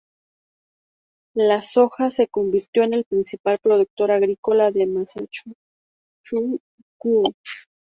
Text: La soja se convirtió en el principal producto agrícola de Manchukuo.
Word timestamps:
La 1.35 1.61
soja 1.61 2.09
se 2.09 2.27
convirtió 2.27 2.81
en 2.81 2.95
el 2.95 3.03
principal 3.05 3.59
producto 3.61 4.05
agrícola 4.05 4.71
de 4.71 4.87
Manchukuo. 4.87 6.59